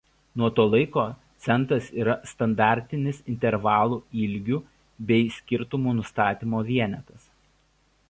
[0.41, 1.03] Nuo to laiko
[1.47, 4.61] centas yra standartinis intervalų ilgių
[5.13, 7.35] bei skirtumų nustatymo vienetas.